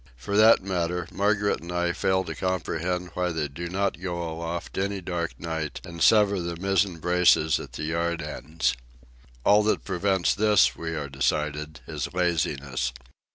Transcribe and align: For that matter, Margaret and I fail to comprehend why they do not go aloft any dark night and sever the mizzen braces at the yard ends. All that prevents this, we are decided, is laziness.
For 0.17 0.35
that 0.35 0.63
matter, 0.63 1.07
Margaret 1.11 1.59
and 1.61 1.71
I 1.71 1.93
fail 1.93 2.23
to 2.23 2.33
comprehend 2.33 3.11
why 3.13 3.29
they 3.31 3.47
do 3.47 3.69
not 3.69 4.01
go 4.01 4.15
aloft 4.31 4.79
any 4.79 4.99
dark 4.99 5.39
night 5.39 5.79
and 5.85 6.01
sever 6.01 6.41
the 6.41 6.55
mizzen 6.55 6.97
braces 6.97 7.59
at 7.59 7.73
the 7.73 7.83
yard 7.83 8.19
ends. 8.23 8.73
All 9.45 9.61
that 9.61 9.85
prevents 9.85 10.33
this, 10.33 10.75
we 10.75 10.95
are 10.95 11.07
decided, 11.07 11.81
is 11.85 12.11
laziness. 12.15 12.93